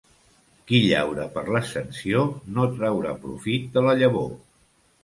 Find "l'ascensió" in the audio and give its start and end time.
1.57-2.25